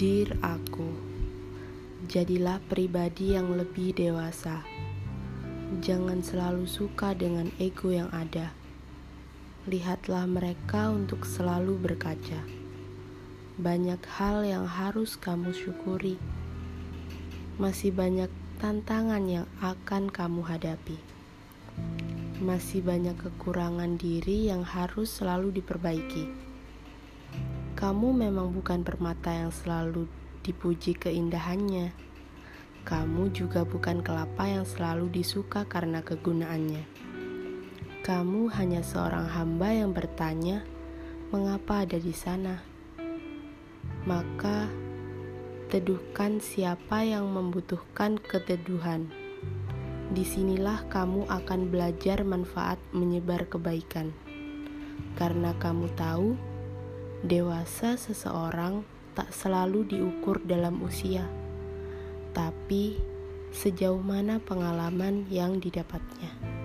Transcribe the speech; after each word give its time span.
Dear 0.00 0.32
aku, 0.40 0.96
jadilah 2.08 2.56
pribadi 2.72 3.36
yang 3.36 3.52
lebih 3.52 3.92
dewasa. 3.92 4.64
Jangan 5.84 6.24
selalu 6.24 6.64
suka 6.64 7.12
dengan 7.12 7.52
ego 7.60 7.92
yang 7.92 8.08
ada. 8.08 8.56
Lihatlah 9.68 10.24
mereka 10.24 10.88
untuk 10.88 11.28
selalu 11.28 11.76
berkaca. 11.76 12.40
Banyak 13.60 14.00
hal 14.16 14.40
yang 14.48 14.64
harus 14.64 15.20
kamu 15.20 15.52
syukuri. 15.52 16.16
Masih 17.60 17.92
banyak 17.92 18.32
tantangan 18.56 19.28
yang 19.28 19.44
akan 19.60 20.08
kamu 20.08 20.48
hadapi. 20.48 20.96
Masih 22.40 22.80
banyak 22.80 23.20
kekurangan 23.20 24.00
diri 24.00 24.48
yang 24.48 24.64
harus 24.64 25.12
selalu 25.12 25.60
diperbaiki 25.60 26.49
kamu 27.80 28.12
memang 28.12 28.52
bukan 28.52 28.84
permata 28.84 29.32
yang 29.32 29.48
selalu 29.48 30.04
dipuji 30.44 30.92
keindahannya. 31.00 31.96
Kamu 32.84 33.32
juga 33.32 33.64
bukan 33.64 34.04
kelapa 34.04 34.52
yang 34.52 34.68
selalu 34.68 35.08
disuka 35.08 35.64
karena 35.64 36.04
kegunaannya. 36.04 36.84
Kamu 38.04 38.52
hanya 38.52 38.84
seorang 38.84 39.32
hamba 39.32 39.72
yang 39.72 39.96
bertanya, 39.96 40.60
"Mengapa 41.32 41.88
ada 41.88 41.96
di 41.96 42.12
sana?" 42.12 42.60
Maka, 44.04 44.68
teduhkan 45.72 46.36
siapa 46.36 47.00
yang 47.00 47.32
membutuhkan 47.32 48.20
keteduhan. 48.20 49.08
Di 50.12 50.28
sinilah 50.28 50.84
kamu 50.92 51.32
akan 51.32 51.72
belajar 51.72 52.28
manfaat 52.28 52.76
menyebar 52.92 53.48
kebaikan, 53.48 54.12
karena 55.16 55.56
kamu 55.56 55.88
tahu 55.96 56.49
Dewasa 57.20 58.00
seseorang 58.00 58.80
tak 59.12 59.28
selalu 59.28 59.84
diukur 59.84 60.40
dalam 60.40 60.80
usia, 60.80 61.28
tapi 62.32 62.96
sejauh 63.52 64.00
mana 64.00 64.40
pengalaman 64.40 65.28
yang 65.28 65.60
didapatnya. 65.60 66.59